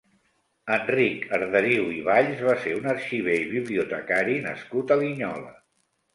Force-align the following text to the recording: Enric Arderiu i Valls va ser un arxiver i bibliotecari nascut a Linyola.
Enric 0.77 1.27
Arderiu 1.37 1.85
i 1.97 1.99
Valls 2.07 2.41
va 2.47 2.57
ser 2.65 2.73
un 2.79 2.89
arxiver 2.95 3.37
i 3.43 3.45
bibliotecari 3.53 4.41
nascut 4.49 4.97
a 4.97 5.01
Linyola. 5.05 5.55